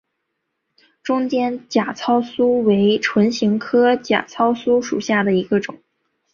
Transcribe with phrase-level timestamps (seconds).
[1.03, 5.77] 中间假糙苏为唇形科假糙苏属下的一个种。